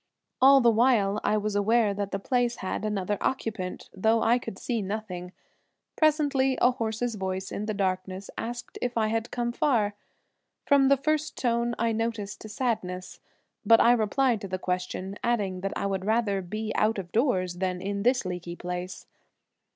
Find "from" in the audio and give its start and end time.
10.65-10.87